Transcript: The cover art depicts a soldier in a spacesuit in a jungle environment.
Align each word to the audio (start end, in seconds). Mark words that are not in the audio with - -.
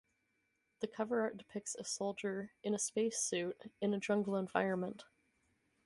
The 0.79 0.87
cover 0.87 1.21
art 1.21 1.37
depicts 1.37 1.75
a 1.75 1.83
soldier 1.83 2.53
in 2.63 2.73
a 2.73 2.79
spacesuit 2.79 3.71
in 3.79 3.93
a 3.93 3.99
jungle 3.99 4.35
environment. 4.35 5.03